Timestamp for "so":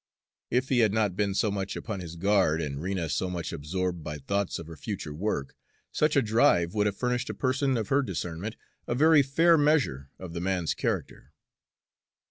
1.35-1.51, 3.07-3.29